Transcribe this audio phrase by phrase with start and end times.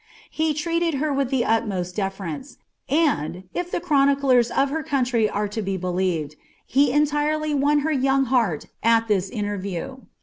[0.35, 2.57] Ik treated her with the utmost deference;
[2.89, 6.35] and, if the chrotiicln* nf kci country are to be believed,
[6.65, 9.97] he entirely won her young heart at iliii ia> lerriew.